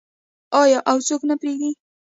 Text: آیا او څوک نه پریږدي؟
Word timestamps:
آیا 0.61 0.79
او 0.89 0.97
څوک 1.07 1.21
نه 1.29 1.35
پریږدي؟ 1.41 1.71